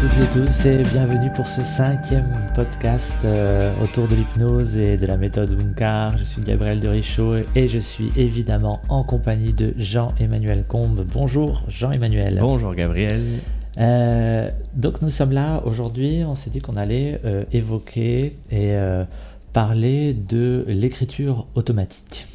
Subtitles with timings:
[0.00, 4.76] Bonjour à toutes et tous et bienvenue pour ce cinquième podcast euh, autour de l'hypnose
[4.76, 6.16] et de la méthode Wunkar.
[6.16, 11.04] Je suis Gabriel de Richaud et je suis évidemment en compagnie de Jean-Emmanuel Combe.
[11.12, 12.38] Bonjour Jean-Emmanuel.
[12.40, 13.20] Bonjour Gabriel.
[13.78, 18.76] Euh, donc nous sommes là aujourd'hui, on s'est dit qu'on allait euh, évoquer et
[19.52, 22.28] parler de l'écriture automatique.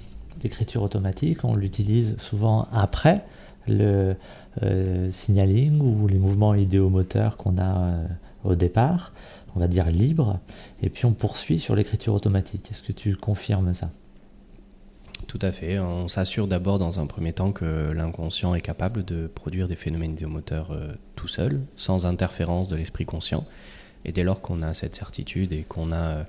[0.43, 3.23] L'écriture automatique, on l'utilise souvent après
[3.67, 4.16] le
[4.62, 8.05] euh, signaling ou les mouvements idéomoteurs qu'on a euh,
[8.44, 9.13] au départ,
[9.55, 10.40] on va dire libre,
[10.81, 12.70] et puis on poursuit sur l'écriture automatique.
[12.71, 13.90] Est-ce que tu confirmes ça?
[15.27, 15.80] Tout à fait.
[15.80, 20.12] On s'assure d'abord dans un premier temps que l'inconscient est capable de produire des phénomènes
[20.12, 23.45] idéomoteurs euh, tout seul, sans interférence de l'esprit conscient.
[24.05, 26.26] Et dès lors qu'on a cette certitude et qu'on a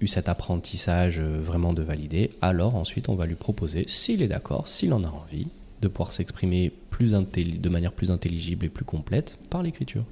[0.00, 4.66] eu cet apprentissage vraiment de valider, alors ensuite on va lui proposer, s'il est d'accord,
[4.66, 5.48] s'il en a envie,
[5.82, 10.04] de pouvoir s'exprimer plus de manière plus intelligible et plus complète par l'écriture.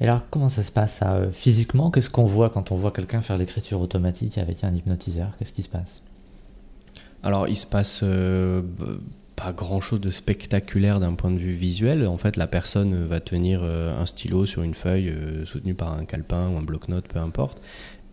[0.00, 1.90] Et alors, comment ça se passe euh, physiquement?
[1.90, 5.30] Qu'est-ce qu'on voit quand on voit quelqu'un faire l'écriture automatique avec un hypnotiseur?
[5.38, 6.02] Qu'est-ce qui se passe?
[7.22, 8.62] Alors, il se passe euh,
[9.36, 12.06] pas grand-chose de spectaculaire d'un point de vue visuel.
[12.06, 15.12] En fait, la personne va tenir euh, un stylo sur une feuille
[15.44, 17.60] soutenue par un calepin ou un bloc-notes, peu importe.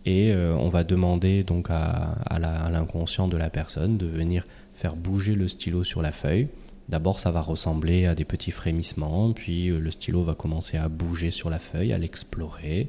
[0.04, 5.36] Et on va demander donc à, à l'inconscient de la personne de venir faire bouger
[5.36, 6.48] le stylo sur la feuille.
[6.88, 10.88] D'abord, ça va ressembler à des petits frémissements, puis euh, le stylo va commencer à
[10.88, 12.88] bouger sur la feuille, à l'explorer,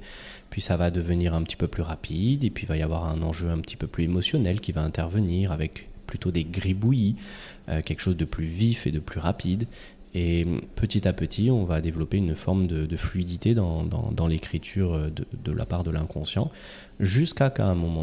[0.50, 3.06] puis ça va devenir un petit peu plus rapide, et puis il va y avoir
[3.06, 7.16] un enjeu un petit peu plus émotionnel qui va intervenir avec plutôt des gribouillis,
[7.70, 9.68] euh, quelque chose de plus vif et de plus rapide.
[10.16, 15.52] Et petit à petit, on va développer une forme de, fluidité dans, l'écriture euh, de,
[15.52, 16.52] la part de l'inconscient,
[17.00, 17.52] jusqu'à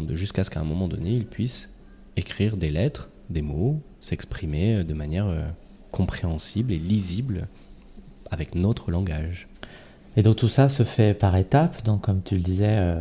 [0.09, 1.69] jusqu'à ce qu'à un moment donné, il puisse
[2.17, 5.47] écrire des lettres des mots, s'exprimer euh, de manière euh,
[5.91, 7.47] compréhensible et lisible
[8.29, 9.47] avec notre langage.
[10.17, 12.99] Et donc tout ça se fait par étapes, donc comme tu le disais, euh,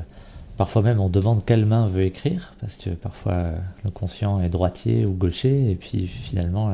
[0.60, 5.06] parfois même on demande quelle main veut écrire, parce que parfois le conscient est droitier
[5.06, 6.70] ou gaucher, et puis finalement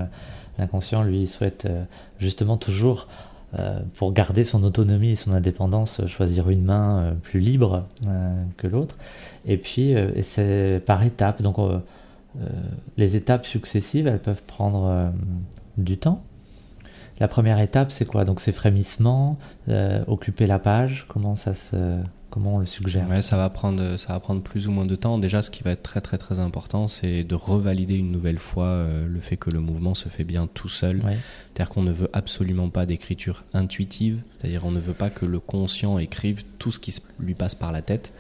[0.59, 1.69] l'inconscient lui souhaite
[2.19, 3.07] justement toujours,
[3.95, 7.87] pour garder son autonomie et son indépendance, choisir une main plus libre
[8.57, 8.97] que l'autre.
[9.47, 11.57] Et puis c'est par étapes, donc
[12.41, 12.45] euh,
[12.97, 15.09] les étapes successives, elles peuvent prendre euh,
[15.79, 16.23] du temps.
[17.19, 18.25] La première étape, c'est quoi?
[18.25, 21.07] Donc, c'est frémissement, euh, occuper la page.
[21.09, 21.99] Comment ça se,
[22.37, 25.17] comment on le suggère ça va prendre, ça va prendre plus ou moins de temps.
[25.17, 28.87] Déjà, ce qui va être très très très important, c'est de revalider une nouvelle fois
[29.07, 31.01] le fait que le mouvement se fait bien tout seul.
[31.01, 34.21] C'est-à-dire qu'on ne veut absolument pas d'écriture intuitive.
[34.37, 37.73] C'est-à-dire on ne veut pas que le conscient écrive tout ce qui lui passe par
[37.73, 38.13] la tête.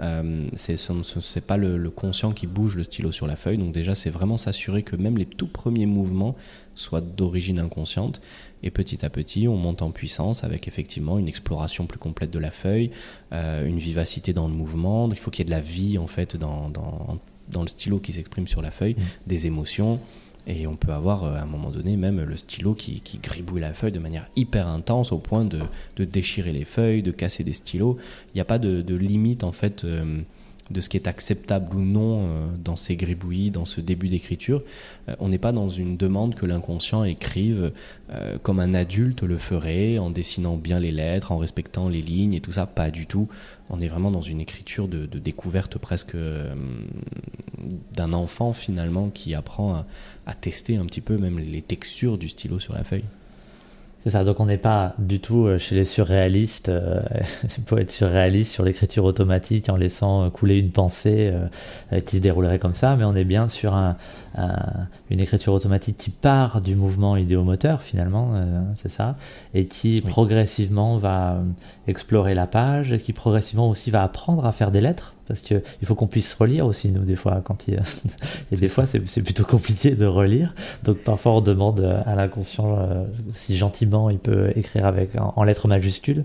[0.00, 3.58] Euh, c'est pas le, conscient qui bouge le stylo sur la feuille.
[3.58, 6.36] Donc déjà, c'est vraiment s'assurer que même les tout premiers mouvements
[6.74, 8.20] soient d'origine inconsciente.
[8.62, 12.38] Et petit à petit, on monte en puissance avec effectivement une exploration plus complète de
[12.38, 12.90] la feuille,
[13.32, 15.08] euh, une vivacité dans le mouvement.
[15.10, 17.18] Il faut qu'il y ait de la vie en fait dans, dans,
[17.50, 19.28] dans le stylo qui s'exprime sur la feuille, mmh.
[19.28, 20.00] des émotions.
[20.50, 23.72] Et on peut avoir euh, à un moment donné même le stylo qui, gribouille la
[23.72, 25.60] feuille de manière hyper intense au point de,
[26.04, 27.96] déchirer les feuilles, de casser des stylos.
[28.34, 29.84] Il n'y a pas de, de, limite en fait.
[29.84, 30.22] Euh,
[30.70, 34.62] de ce qui est acceptable ou non euh, dans ces gribouillis, dans ce début d'écriture.
[35.08, 37.72] Euh, on n'est pas dans une demande que l'inconscient écrive
[38.10, 42.34] euh, comme un adulte le ferait, en dessinant bien les lettres, en respectant les lignes
[42.34, 43.28] et tout ça, pas du tout.
[43.68, 46.16] On est vraiment dans une écriture de, découverte presque
[47.92, 49.84] d'un enfant finalement qui apprend
[50.26, 53.04] à tester un petit peu même les textures du stylo sur la feuille.
[54.02, 57.02] C'est ça, donc on n'est pas du tout euh, chez les surréalistes, euh,
[57.76, 61.30] être surréaliste sur l'écriture automatique en laissant couler une pensée
[61.92, 63.96] euh, qui se déroulerait comme ça, mais on est bien sur un,
[64.36, 68.32] une écriture automatique qui part du mouvement idéomoteur finalement,
[68.74, 69.16] c'est ça,
[69.54, 71.42] et qui progressivement va
[71.88, 75.62] explorer la page, et qui progressivement aussi va apprendre à faire des lettres, parce qu'il
[75.84, 77.80] faut qu'on puisse relire aussi, nous, des fois, quand il...
[78.52, 80.56] et des fois, c'est plutôt compliqué de relire.
[80.82, 85.68] Donc, parfois, on demande à l'inconscient euh, si gentiment il peut écrire avec, en, lettres
[85.68, 86.24] majuscules.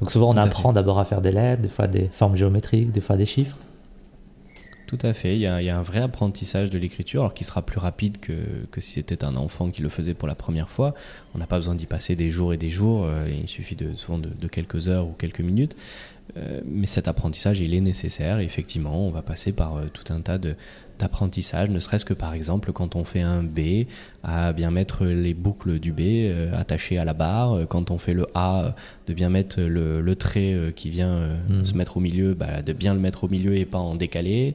[0.00, 3.00] Donc, souvent, on apprend d'abord à faire des lettres, des fois des formes géométriques, des
[3.00, 3.56] fois des chiffres.
[4.86, 7.78] Tout à fait, il y, a, un vrai apprentissage de l'écriture, alors qui sera plus
[7.78, 8.32] rapide que,
[8.70, 10.94] que si c'était un enfant qui le faisait pour la première fois.
[11.34, 14.18] On n'a pas besoin d'y passer des jours et des jours, euh, il suffit souvent
[14.18, 15.74] de, quelques heures ou quelques minutes.
[16.66, 18.40] mais cet apprentissage, il est nécessaire.
[18.40, 20.54] effectivement, on va passer par tout un tas de,
[20.98, 23.86] d'apprentissage, ne serait-ce que par exemple quand on fait un B,
[24.22, 28.14] à bien mettre les boucles du B euh, attachées à la barre, quand on fait
[28.14, 28.74] le A,
[29.06, 31.64] de bien mettre le, trait euh, qui vient euh, mhm.
[31.64, 34.54] se mettre au milieu, bah, de bien le mettre au milieu et pas en décalé.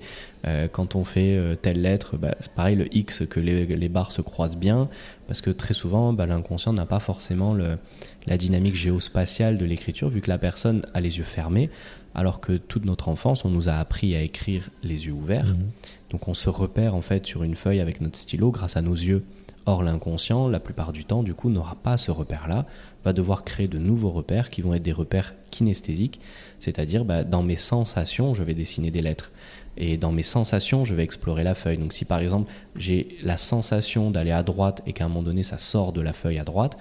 [0.72, 4.58] quand on fait telle lettre, bah, c'est pareil le X, que les, barres se croisent
[4.58, 4.88] bien,
[5.28, 7.78] parce que très souvent bah, l'inconscient n'a pas forcément le,
[8.26, 11.70] la dynamique géospatiale de l'écriture, vu que la personne a les yeux fermés,
[12.16, 15.48] alors que toute notre enfance, on nous a appris à écrire les yeux ouverts.
[15.48, 15.70] Mhm.
[16.12, 18.96] Donc on se repère en fait sur une feuille avec notre stylo grâce à nos
[18.96, 19.24] yeux.
[19.66, 22.66] Or l'inconscient, la plupart du temps, du coup, n'aura pas ce repère-là,
[23.04, 26.20] va devoir créer de nouveaux repères qui vont être des repères kinesthésiques,
[26.60, 29.32] c'est-à-dire bah, dans mes sensations, je vais dessiner des lettres.
[29.80, 31.78] Et dans mes sensations, je vais explorer la feuille.
[31.78, 35.44] Donc si par exemple j'ai la sensation d'aller à droite et qu'à un moment donné
[35.44, 36.78] ça sort de la feuille à droite,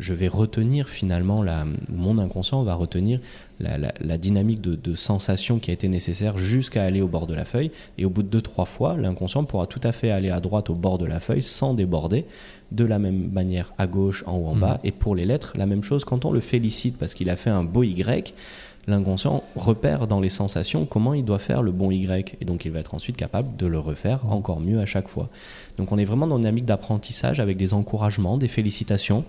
[0.00, 3.20] je vais retenir finalement, la, mon inconscient va retenir
[3.60, 7.70] la, dynamique de, sensation qui a été nécessaire jusqu'à aller au bord de la feuille.
[7.98, 10.70] Et au bout de deux, trois fois, l'inconscient pourra tout à fait aller à droite
[10.70, 12.24] au bord de la feuille sans déborder,
[12.72, 14.80] de la même manière à gauche, en haut, en bas.
[14.82, 14.86] Mm.
[14.86, 17.50] Et pour les lettres, la même chose, quand on le félicite parce qu'il a fait
[17.50, 18.34] un beau Y,
[18.86, 22.36] l'inconscient repère dans les sensations comment il doit faire le bon Y.
[22.40, 25.28] Et donc il va être ensuite capable de le refaire encore mieux à chaque fois.
[25.76, 29.24] Donc on est vraiment dans une dynamique d'apprentissage avec des encouragements, des félicitations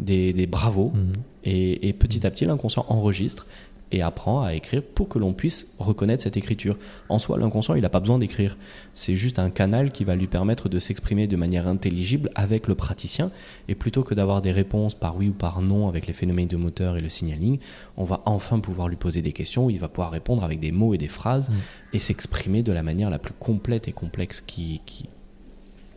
[0.00, 1.12] des, bravos, mhm.
[1.44, 3.46] et, petit à petit l'inconscient enregistre
[3.92, 6.78] et apprend à écrire pour que l'on puisse reconnaître cette écriture.
[7.08, 8.56] En soi, l'inconscient, il n'a pas besoin d'écrire.
[8.92, 12.74] C'est juste un canal qui va lui permettre de s'exprimer de manière intelligible avec le
[12.74, 13.30] praticien.
[13.68, 16.56] Et plutôt que d'avoir des réponses par oui ou par non avec les phénomènes de
[16.56, 17.58] moteur et le signaling,
[17.96, 20.72] on va enfin pouvoir lui poser des questions où il va pouvoir répondre avec des
[20.72, 21.56] mots et des phrases mhm.
[21.92, 25.08] et s'exprimer de la manière la plus complète et complexe qui, qui,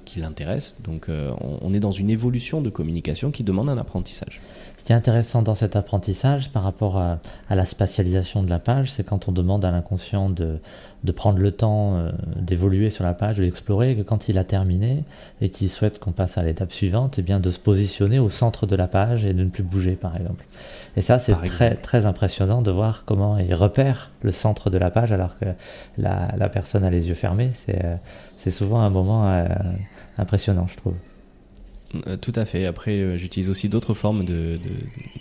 [0.07, 0.77] qui l'intéresse.
[0.83, 1.31] Donc euh,
[1.61, 4.41] on, est dans une évolution de communication qui demande un apprentissage.
[4.77, 7.19] Ce qui est intéressant dans cet apprentissage par rapport à,
[7.49, 10.59] la spatialisation de la page, c'est quand on demande à l'inconscient de,
[11.03, 14.45] de, prendre le temps euh, d'évoluer sur la page, de l'explorer, que quand il a
[14.45, 15.03] terminé
[15.41, 18.29] et qu'il souhaite qu'on passe à l'étape suivante, et eh bien de se positionner au
[18.29, 20.45] centre de la page et de ne plus bouger par exemple.
[20.95, 24.89] Et ça c'est très, très impressionnant de voir comment il repère le centre de la
[24.89, 25.45] page alors que
[25.97, 27.51] la, la personne a les yeux fermés.
[27.53, 27.95] C'est euh,
[28.37, 29.47] c'est souvent un moment euh,
[30.17, 30.93] impressionnant, je trouve.
[32.05, 32.65] Euh, tout à fait.
[32.65, 34.59] Après, euh, j'utilise aussi d'autres formes de,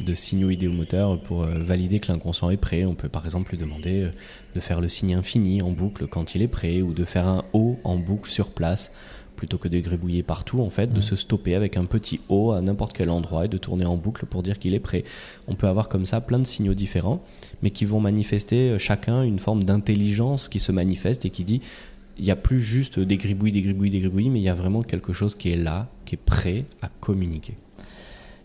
[0.01, 2.85] de, signaux idéomoteurs pour valider que l'inconscient est prêt.
[2.85, 4.11] On peut par exemple lui demander
[4.55, 7.45] de faire le signe infini en boucle quand il est prêt, ou de faire un
[7.53, 8.93] O en boucle sur place,
[9.37, 12.61] plutôt que de gribouiller partout, en fait, de se stopper avec un petit O à
[12.61, 15.05] n'importe quel endroit et de tourner en boucle pour dire qu'il est prêt.
[15.47, 17.23] On peut avoir comme ça plein de signaux différents,
[17.63, 21.61] mais qui vont manifester chacun une forme d'intelligence qui se manifeste et qui dit
[22.19, 24.55] il n'y a plus juste des gribouilles, des gribouilles, des gribouilles, mais il y a
[24.55, 27.57] vraiment quelque chose qui est là, qui est prêt à communiquer.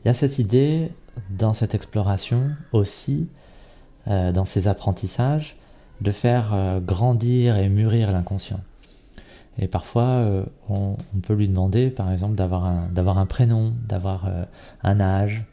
[0.03, 0.89] Il y a cette idée
[1.29, 3.29] dans cette exploration aussi,
[4.07, 5.55] euh, dans ces apprentissages,
[6.01, 8.59] de faire euh, grandir et mûrir l'inconscient.
[9.59, 14.29] Et parfois, euh, on, peut lui demander, par exemple, d'avoir un, d'avoir un prénom, d'avoir
[14.83, 15.43] un âge.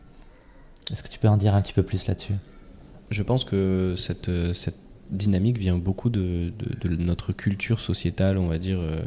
[0.91, 2.35] Est-ce que tu peux en dire un petit peu plus là-dessus?
[3.11, 6.52] Je pense que cette, cette dynamique vient beaucoup de,
[6.99, 8.99] notre culture sociétale, on va dire, euh,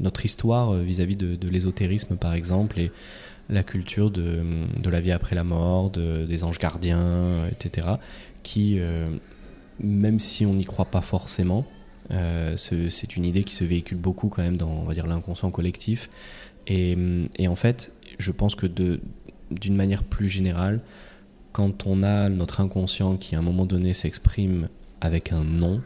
[0.00, 2.90] notre histoire euh, vis-à-vis de, l'ésotérisme par exemple, et
[3.48, 4.42] la culture de,
[4.84, 7.88] la vie après la mort, des anges gardiens, etc.,
[8.42, 9.10] qui, euh,
[9.80, 11.66] même si on n'y croit pas forcément,
[12.56, 16.10] c'est une idée qui se véhicule beaucoup quand même dans, l'inconscient collectif.
[16.66, 16.96] Et,
[17.48, 20.80] en fait, je pense que d'une manière plus générale,
[21.52, 24.68] quand on a notre inconscient qui à un moment donné s'exprime
[25.00, 25.80] avec un nom,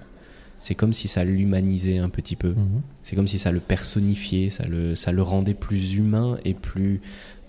[0.58, 2.50] c'est comme si ça l'humanisait un petit peu.
[2.50, 2.82] Mhm.
[3.02, 7.00] C'est comme si ça le personnifiait, ça le, ça le rendait plus humain et plus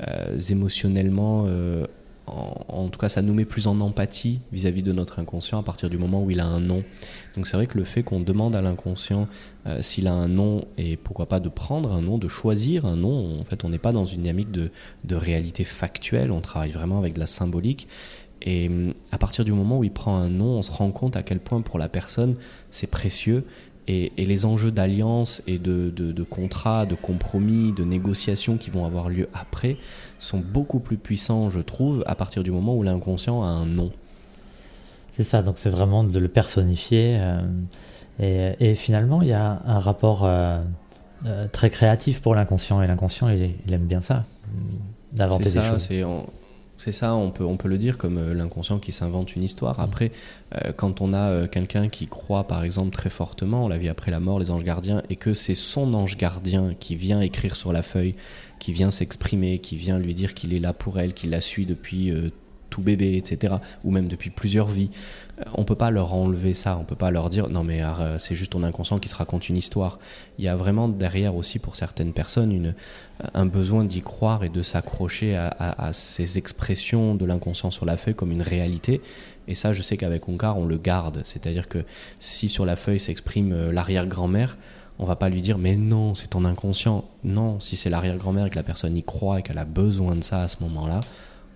[0.05, 1.45] euh, émotionnellement.
[1.47, 1.85] Euh,
[2.27, 5.89] en, tout cas, ça nous met plus en empathie vis-à-vis de notre inconscient à partir
[5.89, 6.83] du moment où il a un nom.
[7.35, 9.27] Donc c'est vrai que le fait qu'on demande à l'inconscient
[9.67, 12.95] euh, s'il a un nom et pourquoi pas de prendre un nom, de choisir un
[12.95, 14.71] nom, en fait on n'est pas dans une dynamique de,
[15.03, 17.87] de réalité factuelle, on travaille vraiment avec de la symbolique.
[18.45, 21.17] Et hum, à partir du moment où il prend un nom, on se rend compte
[21.17, 22.35] à quel point pour la personne
[22.69, 23.45] c'est précieux.
[23.87, 29.09] Et, les enjeux d'alliance et de, de, contrat, de compromis, de négociation qui vont avoir
[29.09, 29.77] lieu après
[30.17, 33.91] sont beaucoup plus puissants, je trouve, à partir du moment où l'inconscient a un nom.
[35.11, 37.19] C'est ça, donc c'est vraiment de le personnifier.
[38.19, 40.61] Euh, et, finalement, il y a un rapport euh,
[41.25, 42.81] euh, très créatif pour l'inconscient.
[42.81, 44.25] Et l'inconscient, il, aime bien ça,
[45.13, 45.87] d'inventer des choses.
[45.87, 46.03] C'est
[46.77, 49.79] ça, on peut, on peut le dire comme euh, l'inconscient qui s'invente une histoire.
[49.79, 49.83] Mm.
[49.83, 50.11] Après,
[50.55, 54.11] euh, quand on a euh, quelqu'un qui croit, par exemple, très fortement, la vie après
[54.11, 57.71] la mort, les anges gardiens, et que c'est son ange gardien qui vient écrire sur
[57.73, 58.15] la feuille,
[58.59, 61.65] qui vient s'exprimer, qui vient lui dire qu'il est là pour elle, qu'il la suit
[61.65, 62.11] depuis
[62.81, 64.89] bébé, etc., ou même depuis plusieurs vies,
[65.39, 68.17] euh, on peut pas leur enlever ça, on peut pas leur dire non mais euh,
[68.19, 69.99] c'est juste ton inconscient qui se raconte une histoire.
[70.39, 72.73] Il y a vraiment derrière aussi pour certaines personnes une,
[73.33, 78.15] un besoin d'y croire et de s'accrocher à, ces expressions de l'inconscient sur la feuille
[78.15, 79.01] comme une réalité.
[79.47, 81.21] Et ça, je sais qu'avec Onkar, on le garde.
[81.23, 81.83] C'est-à-dire que
[82.19, 84.57] si sur la feuille s'exprime euh, l'arrière-grand-mère,
[84.97, 87.05] on va pas lui dire mais non, c'est ton inconscient.
[87.23, 90.23] Non, si c'est l'arrière-grand-mère et que la personne y croit et qu'elle a besoin de
[90.23, 91.01] ça à ce moment-là,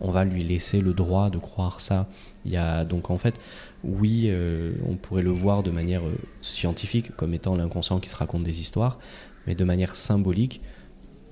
[0.01, 2.08] on va lui laisser le droit de croire ça.
[2.46, 3.39] Il y a donc en fait
[3.84, 8.15] oui, euh, on pourrait le voir de manière euh, scientifique comme étant l'inconscient qui se
[8.15, 9.00] raconte des histoires,
[9.48, 10.62] mais de manière symbolique,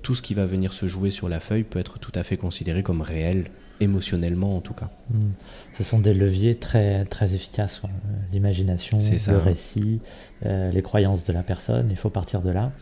[0.02, 2.36] tout ce qui va venir se jouer sur la feuille peut être tout à fait
[2.36, 4.90] considéré comme réel, émotionnellement en tout cas.
[5.10, 5.30] Hmm.
[5.74, 7.88] Ce sont des leviers très, très efficaces, euh,
[8.32, 10.00] l'imagination, le récit,
[10.42, 12.72] les croyances de la personne, il faut partir de là.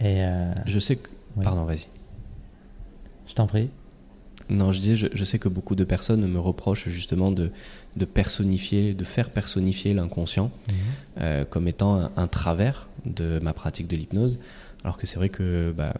[0.00, 0.24] Et
[0.66, 1.08] Je sais que...
[1.42, 1.86] Pardon, vas-y.
[3.26, 3.70] Je t'en prie.
[4.50, 7.50] Non, je disais, je, sais que beaucoup de personnes me reprochent justement de,
[7.96, 10.74] de personnifier, de faire personnifier l'inconscient mhm.
[11.20, 14.38] euh, comme étant un, travers de ma pratique de l'hypnose.
[14.84, 15.94] Alors que c'est vrai que bah,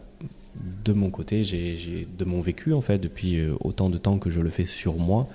[0.83, 4.29] de mon côté, j'ai de mon vécu en fait depuis euh, autant de temps que
[4.29, 5.27] je le fais sur moi,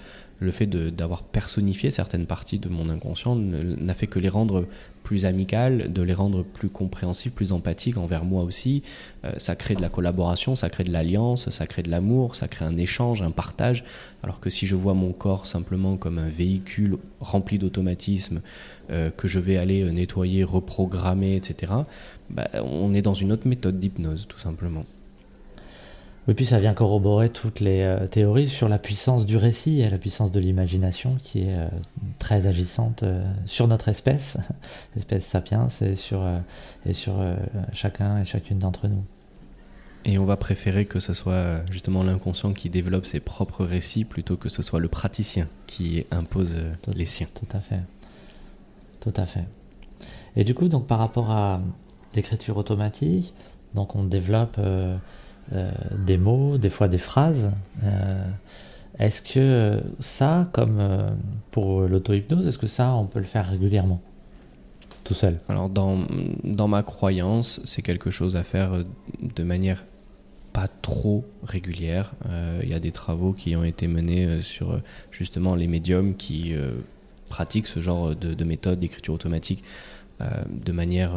[0.44, 4.66] le fait d'avoir personnifié certaines parties de mon inconscient n'a fait que les rendre
[5.02, 8.82] plus amicales, de les rendre plus compréhensives, plus empathiques envers moi aussi.
[9.24, 12.48] Euh, ça crée de la collaboration, ça crée de l'alliance, ça crée de l'amour, ça
[12.48, 13.84] crée un échange, un partage.
[14.22, 18.40] Alors que si je vois mon corps simplement comme un véhicule rempli d'automatismes
[18.90, 21.72] euh, que je vais aller nettoyer, reprogrammer, etc.,
[22.30, 24.84] bah, on est dans une autre méthode d'hypnose, tout simplement.
[26.26, 29.90] Oui, puis ça vient corroborer toutes les euh, théories sur la puissance du récit et
[29.90, 31.68] la puissance de l'imagination qui est euh,
[32.18, 34.38] très agissante euh, sur notre espèce,
[34.94, 36.26] l'espèce sapiens, et sur,
[36.86, 37.14] et sur
[37.72, 39.04] chacun et chacune d'entre nous.
[40.06, 44.36] Et on va préférer que ce soit justement l'inconscient qui développe ses propres récits plutôt
[44.36, 46.54] que ce soit le praticien qui impose
[46.94, 47.28] les siens.
[47.34, 47.80] Tout à fait.
[49.00, 49.44] Tout à fait.
[50.36, 51.60] Et du coup, donc par rapport à
[52.14, 53.32] l'écriture automatique,
[53.74, 54.58] donc on développe
[55.52, 57.52] des mots, des fois des phrases.
[57.82, 58.24] Euh,
[58.98, 61.10] est-ce que ça, comme euh,
[61.50, 64.00] pour l'auto-hypnose, est-ce que ça, on peut le faire régulièrement
[65.02, 65.38] tout seul?
[65.48, 65.98] Alors dans,
[66.44, 68.84] dans ma croyance, c'est quelque chose à faire
[69.20, 69.84] de manière
[70.54, 72.12] pas trop régulière.
[72.62, 76.54] Il y a des travaux qui ont été menés sur justement les médiums qui
[77.28, 79.62] pratiquent ce genre de, de méthode d'écriture automatique
[80.20, 81.12] de manière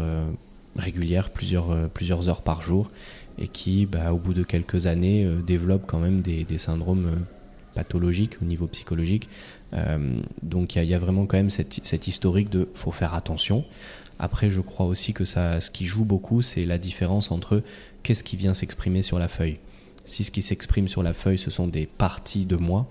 [0.75, 2.91] régulière, plusieurs, plusieurs heures par jour
[3.37, 7.19] et qui, bah, au bout de quelques années, euh, développe quand même des, syndromes euh,
[7.75, 9.29] pathologiques au niveau psychologique.
[9.73, 13.65] Euh, donc il y, a vraiment quand même cette, historique de faut faire attention.
[14.19, 17.61] Après, je crois aussi que ce qui joue beaucoup, c'est la différence entre
[18.01, 19.59] qu'est-ce qui vient s'exprimer sur la feuille.
[20.05, 22.87] Si ce qui s'exprime sur la feuille, ce sont des parties de moi,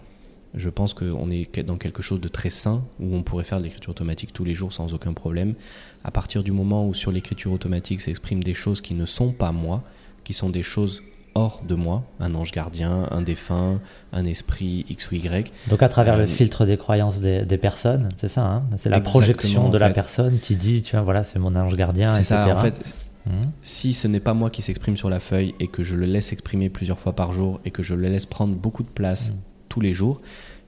[0.56, 3.64] je pense qu'on est dans quelque chose de très sain, où on pourrait faire de
[3.64, 5.54] l'écriture automatique tous les jours sans aucun problème.
[6.02, 9.52] À partir du moment où sur l'écriture automatique s'expriment des choses qui ne sont pas
[9.52, 9.84] moi,
[10.26, 11.04] qui sont des choses
[11.36, 13.78] hors de moi, un ange gardien, un défunt,
[14.12, 15.52] un esprit X ou Y.
[15.68, 19.00] Donc à travers le euh, filtre des croyances des, personnes, c'est ça, hein c'est la
[19.00, 22.48] projection de la personne qui dit, tu vois, voilà, c'est mon ange gardien, C'est ça,
[22.48, 22.96] en fait.
[23.26, 23.30] Mmh.
[23.62, 26.32] Si ce n'est pas moi qui s'exprime sur la feuille et que je le laisse
[26.32, 29.34] exprimer plusieurs fois par jour et que je le laisse prendre beaucoup de place mmh.
[29.68, 30.20] tous les jours,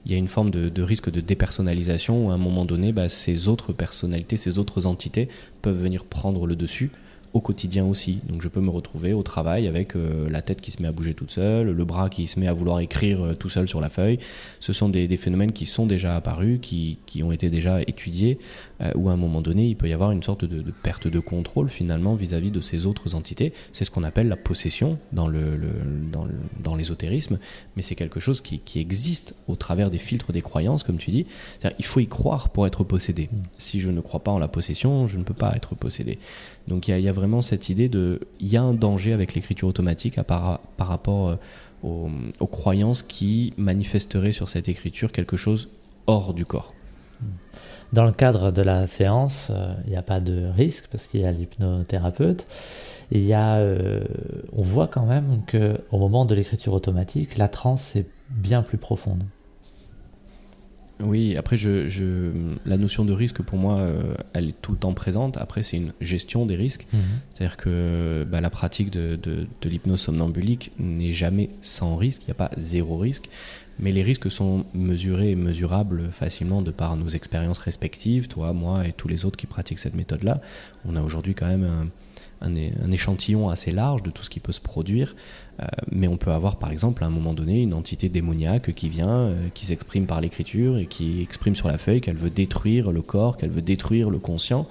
[0.05, 3.09] il y a une forme de, risque de dépersonnalisation où à un moment donné, bah,
[3.09, 5.27] ces autres personnalités, ces autres entités
[5.61, 6.91] peuvent venir prendre le dessus
[7.33, 8.19] au quotidien aussi.
[8.27, 10.91] Donc je peux me retrouver au travail avec euh, la tête qui se met à
[10.91, 13.81] bouger toute seule, le bras qui se met à vouloir écrire euh, tout seul sur
[13.81, 14.19] la feuille.
[14.59, 18.39] Ce sont des, phénomènes qui sont déjà apparus, qui, qui ont été déjà étudiés,
[18.81, 21.19] euh, où à un moment donné, il peut y avoir une sorte de, perte de
[21.19, 23.53] contrôle finalement vis-à-vis de ces autres entités.
[23.73, 25.59] C'est ce qu'on appelle la possession dans, le,
[26.11, 26.27] dans,
[26.63, 27.39] dans l'ésotérisme,
[27.75, 31.11] mais c'est quelque chose qui, qui, existe au travers des filtres des croyances, comme tu
[31.11, 31.25] dis.
[31.77, 33.29] Il faut y croire pour être possédé.
[33.57, 36.19] Si je ne crois pas en la possession, je ne peux pas être possédé.
[36.69, 39.67] Donc il y, a vraiment cette idée de, il y a un danger avec l'écriture
[39.67, 41.35] automatique par, par rapport euh,
[41.83, 45.69] aux, croyances qui manifesteraient sur cette écriture quelque chose
[46.07, 46.73] hors du corps.
[47.91, 51.21] Dans le cadre de la séance, euh, il n'y a pas de risque parce qu'il
[51.21, 52.45] y a l'hypnothérapeute.
[53.11, 54.03] Il y a, euh,
[54.53, 58.77] on voit quand même que au moment de l'écriture automatique, la transe est bien plus
[58.77, 59.23] profonde.
[61.01, 62.31] Oui, après, je,
[62.65, 65.37] la notion de risque, pour moi, euh, elle est tout le temps présente.
[65.37, 66.87] Après, c'est une gestion des risques.
[66.91, 66.99] Mhm.
[67.33, 72.23] C'est-à-dire que bah, la pratique de, de, l'hypnose somnambulique n'est jamais sans risque.
[72.23, 73.29] Il n'y a pas zéro risque.
[73.79, 78.85] Mais les risques sont mesurés et mesurables facilement de par nos expériences respectives, toi, moi
[78.85, 80.41] et tous les autres qui pratiquent cette méthode-là.
[80.85, 81.87] On a aujourd'hui quand même un,
[82.91, 85.15] échantillon assez large de tout ce qui peut se produire.
[85.61, 88.87] Euh, mais on peut avoir par exemple à un moment donné une entité démoniaque qui
[88.87, 92.91] vient, euh, qui s'exprime par l'écriture et qui exprime sur la feuille qu'elle veut détruire
[92.91, 94.67] le corps, qu'elle veut détruire le conscient.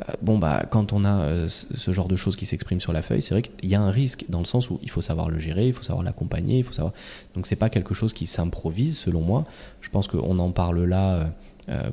[0.00, 3.22] Euh, bon bah quand on a ce genre de choses qui s'expriment sur la feuille,
[3.22, 5.38] c'est vrai qu'il y a un risque dans le sens où il faut savoir le
[5.38, 6.94] gérer, il faut savoir l'accompagner, il faut savoir.
[7.34, 9.46] Donc c'est pas quelque chose qui s'improvise selon moi.
[9.80, 11.32] Je pense qu'on en parle là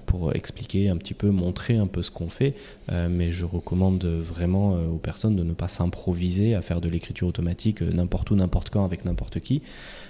[0.05, 2.55] pour expliquer un petit peu, montrer un peu ce qu'on fait.
[2.91, 6.89] Euh, mais je recommande vraiment euh, aux personnes de ne pas s'improviser à faire de
[6.89, 9.61] l'écriture automatique n'importe où, n'importe quand, avec n'importe qui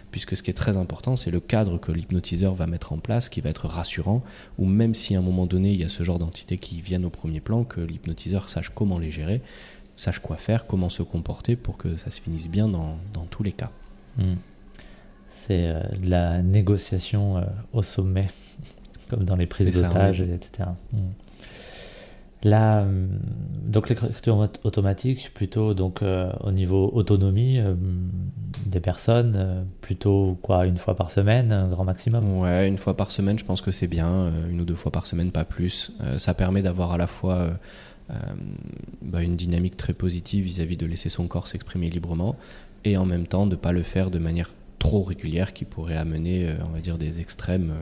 [0.10, 3.28] puisque ce qui est très important, c'est le cadre que l'hypnotiseur va mettre en place,
[3.28, 4.24] qui va être rassurant,
[4.58, 7.04] ou même si à un moment donné, il y a ce genre d'entités qui viennent
[7.04, 9.42] au premier plan, que l'hypnotiseur sache comment les gérer,
[9.98, 13.44] sache quoi faire, comment se comporter pour que ça se finisse bien dans, dans tous
[13.44, 13.70] les cas.
[14.18, 14.36] Hmm.
[15.34, 18.28] C'est de la négociation au sommet
[19.10, 20.70] comme dans les prises d'otages, etc.
[20.94, 21.12] Hmm.
[22.44, 23.08] Là, hmm,
[23.66, 27.74] donc l'écriture automatique, plutôt donc euh, au niveau autonomie euh,
[28.66, 32.40] des personnes, euh, plutôt quoi, une fois par semaine, un grand maximum?
[32.40, 35.08] Ouais, une fois par semaine, je pense que c'est bien, une ou deux fois par
[35.08, 35.92] semaine, pas plus.
[36.18, 37.50] ça permet d'avoir à la fois
[39.02, 42.36] bah, une dynamique très positive vis-à-vis -vis de laisser son corps s'exprimer librement,
[42.86, 46.56] et en même temps de pas le faire de manière trop régulière qui pourrait amener,
[46.68, 47.74] on va dire, des extrêmes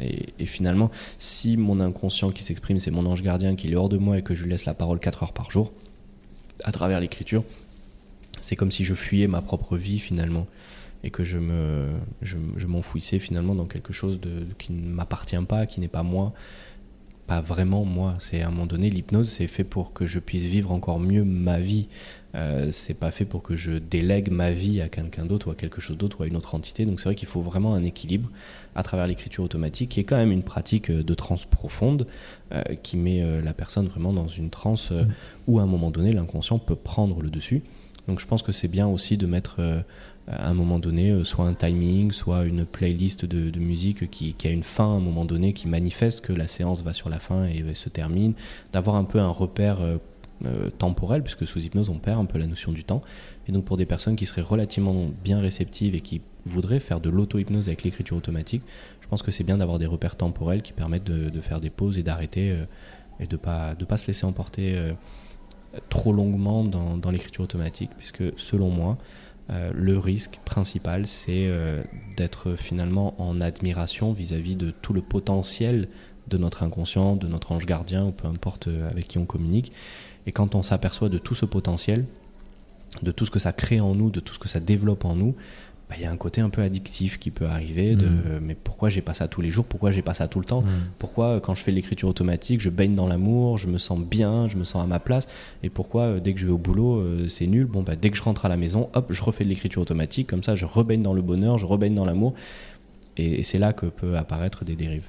[0.00, 3.98] et, finalement, si mon inconscient qui s'exprime, c'est mon ange gardien qui est hors de
[3.98, 5.72] moi et que je lui laisse la parole 4 heures par jour,
[6.64, 7.44] à travers l'écriture,
[8.40, 10.46] c'est comme si je fuyais ma propre vie finalement
[11.02, 11.88] et que je me
[12.22, 14.20] je, m'enfouissais finalement dans quelque chose
[14.58, 16.32] qui ne m'appartient pas, qui n'est pas moi,
[17.30, 18.16] pas vraiment moi.
[18.18, 21.22] C'est à un moment donné l'hypnose, c'est fait pour que je puisse vivre encore mieux
[21.22, 21.86] ma vie.
[22.34, 25.54] Euh, c'est pas fait pour que je délègue ma vie à quelqu'un d'autre ou à
[25.54, 26.84] quelque chose d'autre ou à une autre entité.
[26.86, 28.28] Donc c'est vrai qu'il faut vraiment un équilibre
[28.74, 32.08] à travers l'écriture automatique, qui est quand même une pratique euh, de transe profonde,
[32.50, 35.06] euh, qui met euh, la personne vraiment dans une transe mm.
[35.46, 37.62] où à un moment donné l'inconscient peut prendre le dessus.
[38.08, 39.60] Donc je pense que c'est bien aussi de mettre
[40.30, 44.62] à un moment donné soit un timing, soit une playlist de, musique qui, a une
[44.62, 47.64] fin à un moment donné, qui manifeste que la séance va sur la fin et
[47.74, 48.34] se termine,
[48.72, 49.78] d'avoir un peu un repère
[50.46, 53.02] euh, temporel, puisque sous hypnose on perd un peu la notion du temps.
[53.46, 57.10] Et donc pour des personnes qui seraient relativement bien réceptives et qui voudraient faire de
[57.10, 58.62] l'auto-hypnose avec l'écriture automatique,
[59.02, 61.98] je pense que c'est bien d'avoir des repères temporels qui permettent de, faire des pauses
[61.98, 62.64] et d'arrêter euh,
[63.18, 64.92] et de ne pas, de pas se laisser emporter euh,
[65.90, 68.96] trop longuement dans l'écriture automatique, puisque selon moi,
[69.74, 71.50] le risque principal, c'est
[72.16, 75.88] d'être finalement en admiration vis-à-vis -vis de tout le potentiel
[76.28, 79.72] de notre inconscient, de notre ange gardien, ou peu importe avec qui on communique,
[80.26, 82.06] et quand on s'aperçoit de tout ce potentiel,
[83.02, 85.14] de tout ce que ça crée en nous, de tout ce que ça développe en
[85.14, 85.34] nous,
[85.90, 88.40] bah, il y a un côté un peu addictif qui peut arriver de mm.
[88.42, 89.64] mais pourquoi j'ai pas ça tous les jours?
[89.64, 90.62] Pourquoi j'ai pas ça tout le temps?
[90.62, 90.66] Mm.
[91.00, 94.56] pourquoi quand je fais l'écriture automatique je baigne dans l'amour je me sens bien je
[94.56, 95.26] me sens à ma place?
[95.64, 97.66] Et pourquoi euh, dès que je vais au boulot euh, c'est nul?
[97.66, 100.28] Bon bah dès que je rentre à la maison hop je refais de l'écriture automatique.
[100.28, 102.34] Comme ça je rebaigne dans le bonheur je rebaigne dans l'amour.
[103.16, 105.06] Et c'est là que peut apparaître des dérives.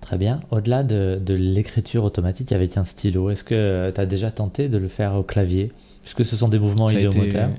[0.00, 0.40] Très bien.
[0.50, 4.88] Au-delà de, l'écriture automatique avec un stylo, est-ce que tu as déjà tenté de le
[4.88, 5.70] faire au clavier?
[6.02, 7.50] Puisque ce sont des mouvements idéomoteurs.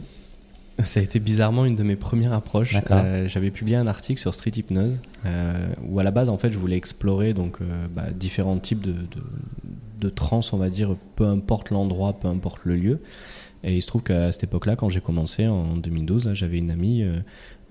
[0.84, 2.76] Ça a été bizarrement une de mes premières approches.
[2.92, 6.52] Euh, j'avais publié un article sur Street Hypnose euh, où à la base en fait
[6.52, 9.24] je voulais explorer donc euh, bah, différents types de, de,
[10.00, 13.00] de trans, on va dire, peu importe l'endroit, peu importe le lieu.
[13.64, 17.04] Et il se trouve qu'à cette époque-là, quand j'ai commencé en 2012, j'avais une amie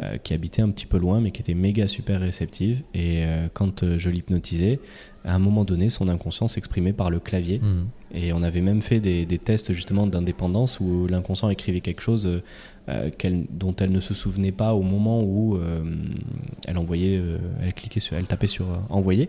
[0.00, 2.84] euh, qui habitait un petit peu loin, mais qui était méga super réceptive.
[2.94, 4.78] Et euh, quand je l'hypnotisais,
[5.24, 7.58] à un moment donné, son inconscient s'exprimait par le clavier.
[7.58, 8.16] Mmh.
[8.16, 12.42] Et on avait même fait des, tests justement d'indépendance où l'inconscient écrivait quelque chose
[13.51, 15.59] dont elle ne se souvenait pas au moment où
[16.66, 17.20] elle envoyait,
[17.62, 19.29] elle cliquait sur, elle tapait sur envoyer.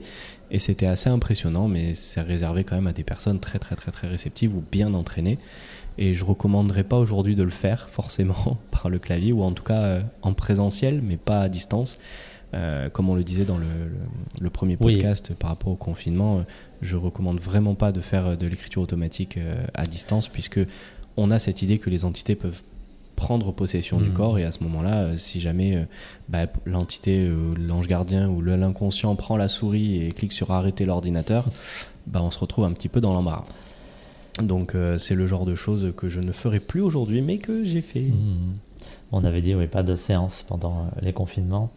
[0.52, 3.92] Et c'était assez impressionnant, mais c'est réservé quand même à des personnes très très très
[3.92, 5.38] très réceptives ou bien entraînées.
[6.02, 9.64] Et je recommanderais pas aujourd'hui de le faire forcément par le clavier ou en tout
[9.64, 12.00] cas euh, en présentiel, mais pas à distance.
[12.56, 13.68] Euh, comme on le disait dans le,
[14.40, 16.42] le, premier podcast par rapport au confinement, euh,
[16.82, 19.38] je recommande vraiment pas de faire de l'écriture automatique
[19.76, 20.60] à distance puisque
[21.16, 22.64] on a cette idée que les entités peuvent
[23.20, 24.14] prendre possession du mmh.
[24.14, 25.86] corps et à ce moment-là, si jamais
[26.30, 31.50] bah, l'entité, l'ange gardien ou l'inconscient prend la souris et clique sur arrêter l'ordinateur,
[32.08, 33.46] bah, on se retrouve un petit peu dans l'embarras.
[34.42, 37.66] Donc euh, c'est le genre de choses que je ne ferai plus aujourd'hui, mais que
[37.66, 38.02] j'ai fait.
[38.02, 38.54] Mmh.
[39.12, 41.72] On avait dit oui, pas de séance pendant euh, les confinements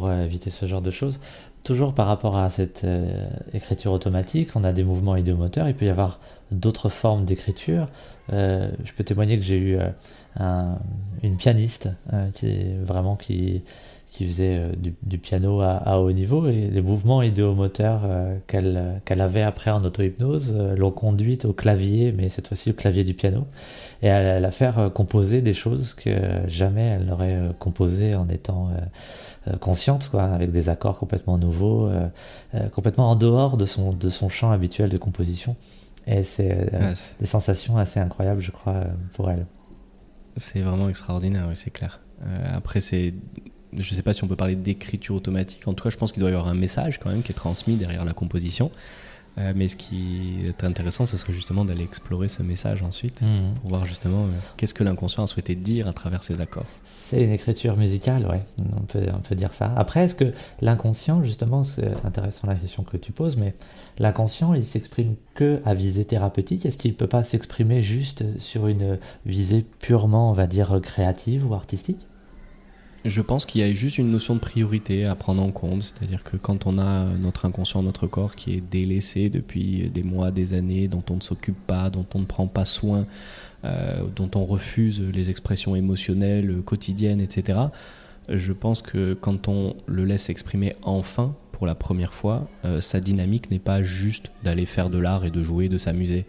[0.00, 1.18] euh, éviter ce genre de choses.
[1.64, 2.84] Toujours par rapport à cette
[3.54, 5.68] écriture automatique, on a des mouvements idéomoteurs.
[5.68, 6.18] Il peut y avoir
[6.50, 7.86] d'autres formes d'écriture.
[8.30, 9.78] je peux témoigner que j'ai eu
[10.40, 11.88] une pianiste
[12.34, 13.62] qui vraiment qui
[14.12, 14.72] qui faisait euh,
[15.02, 19.82] du, piano à, haut niveau et les mouvements idéomoteurs euh, qu'elle qu'elle avait après en
[19.84, 23.46] auto-hypnose euh, l'ont conduite au clavier, mais cette fois-ci au clavier du piano,
[24.02, 26.10] et à, la faire composer des choses que
[26.46, 28.70] jamais elle n'aurait composées en étant
[29.60, 31.88] consciente, quoi, avec des accords complètement nouveaux,
[32.74, 35.56] complètement en dehors de son, de son champ habituel de composition.
[36.06, 36.70] Et c'est
[37.20, 39.46] des sensations assez incroyables, je crois, pour elle.
[40.36, 42.00] C'est vraiment extraordinaire, oui, c'est clair.
[42.52, 43.14] après, c'est
[43.76, 45.66] je ne sais pas si on peut parler d'écriture automatique.
[45.66, 47.36] En tout cas, je pense qu'il doit y avoir un message quand même qui est
[47.36, 48.70] transmis derrière la composition.
[49.38, 53.54] Euh, mais ce qui est intéressant, ce serait justement d'aller explorer ce message ensuite mmh.
[53.60, 56.66] pour voir justement euh, qu'est-ce que l'inconscient a souhaité dire à travers ces accords.
[56.84, 58.42] C'est une écriture musicale, ouais,
[58.76, 59.72] on peut, on peut dire ça.
[59.76, 63.54] Après, est-ce que l'inconscient, justement, c'est intéressant la question que tu poses, mais
[63.98, 66.66] l'inconscient, il s'exprime que à visée thérapeutique?
[66.66, 71.50] Est-ce qu'il ne peut pas s'exprimer juste sur une visée purement, on va dire, créative
[71.50, 72.00] ou artistique?
[73.04, 76.22] Je pense qu'il y a juste une notion de priorité à prendre en compte, c'est-à-dire
[76.22, 80.54] que quand on a notre inconscient, notre corps qui est délaissé depuis des mois, des
[80.54, 83.06] années, dont on ne s'occupe pas, dont on ne prend pas soin,
[83.64, 87.58] euh, dont on refuse les expressions émotionnelles quotidiennes, etc.,
[88.28, 93.00] je pense que quand on le laisse exprimer enfin pour la première fois, euh, sa
[93.00, 96.24] dynamique n'est pas juste d'aller faire de l'art et de jouer, de s'amuser.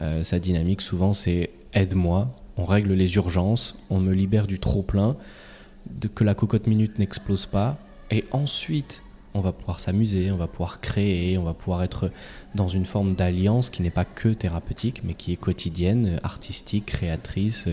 [0.00, 4.82] Euh, sa dynamique souvent c'est aide-moi, on règle les urgences, on me libère du trop
[4.82, 5.16] plein
[6.14, 7.78] que la cocotte minute n'explose pas.
[8.10, 9.02] Et ensuite,
[9.36, 12.10] on va pouvoir s'amuser, on va pouvoir créer, on va pouvoir être
[12.54, 17.68] dans une forme d'alliance qui n'est pas que thérapeutique, mais qui est quotidienne, artistique, créatrice,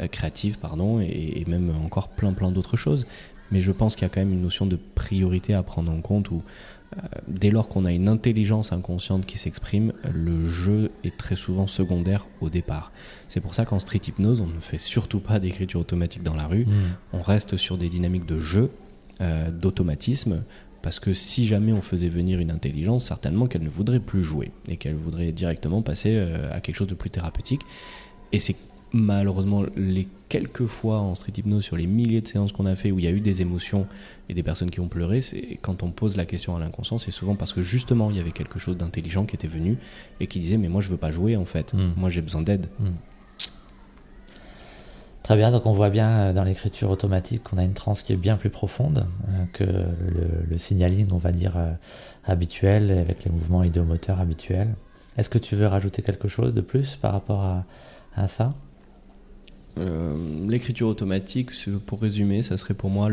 [0.00, 3.06] euh, créative, pardon, et, même encore plein plein d'autres choses.
[3.52, 6.00] Mais je pense qu'il y a quand même une notion de priorité à prendre en
[6.00, 6.30] compte
[7.28, 12.26] dès lors qu'on a une intelligence inconsciente qui s'exprime, le jeu est très souvent secondaire
[12.40, 12.92] au départ.
[13.28, 16.46] C'est pour ça qu'en street hypnose, on ne fait surtout pas d'écriture automatique dans la
[16.46, 16.64] rue.
[16.64, 16.96] Hmm.
[17.12, 18.70] On reste sur des dynamiques de jeu,
[19.20, 20.44] euh, d'automatisme,
[20.82, 24.52] parce que si jamais on faisait venir une intelligence, certainement qu'elle ne voudrait plus jouer
[24.68, 27.62] et qu'elle voudrait directement passer euh, à quelque chose de plus thérapeutique.
[28.32, 28.56] Et c'est
[28.94, 32.90] malheureusement, les quelques fois en street hypnose sur les milliers de séances qu'on a fait
[32.90, 33.86] où il y a eu des émotions
[34.28, 37.10] et des personnes qui ont pleuré, c'est quand on pose la question à l'inconscient, c'est
[37.10, 39.78] souvent parce que justement il y avait quelque chose d'intelligent qui était venu
[40.20, 41.92] et qui disait mais moi je veux pas jouer en fait, hmm.
[41.96, 42.66] moi j'ai besoin d'aide.
[42.78, 42.94] Hmm.
[45.22, 48.12] Très bien, donc on voit bien euh, dans l'écriture automatique qu'on a une transe qui
[48.12, 51.72] est bien plus profonde euh, que le, signaling, on va dire, euh,
[52.24, 54.74] habituel, avec les mouvements idéomoteurs habituels.
[55.16, 57.42] Est-ce que tu veux rajouter quelque chose de plus par rapport
[58.16, 58.52] à ça?
[59.76, 61.50] L'écriture automatique,
[61.86, 63.08] pour résumer, ça serait pour moi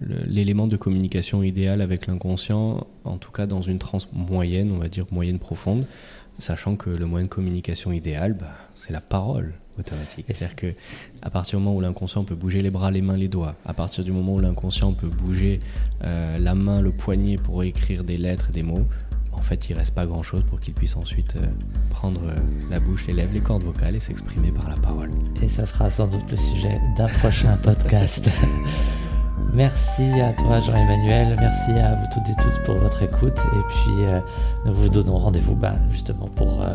[0.00, 4.88] l'élément de communication idéal avec l'inconscient, en tout cas dans une transe moyenne, on va
[4.88, 5.86] dire moyenne profonde,
[6.38, 10.26] sachant que le moyen de communication idéal, bah, c'est la parole automatique.
[10.28, 10.72] C'est-à-dire que
[11.22, 13.74] à partir du moment où l'inconscient peut bouger les bras, les mains, les doigts, à
[13.74, 15.60] partir du moment où l'inconscient peut bouger
[16.04, 18.84] euh, la main, le poignet pour écrire des lettres, des mots,
[19.36, 21.46] en fait, il reste pas grand-chose pour qu'il puisse ensuite euh,
[21.90, 22.34] prendre euh,
[22.70, 25.10] la bouche, les lèvres, les cordes vocales et s'exprimer par la parole.
[25.42, 28.28] Et ça sera sans doute le sujet d'un prochain podcast.
[29.52, 34.04] Merci à toi Jean-Emmanuel, merci à vous toutes et tous pour votre écoute et puis
[34.04, 34.20] euh,
[34.66, 36.66] nous vous donnons rendez-vous ben, justement pour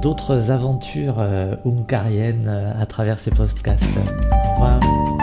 [0.00, 1.18] d'autres aventures
[1.66, 3.84] ungariennes à travers ces podcasts.
[4.32, 5.19] Au revoir.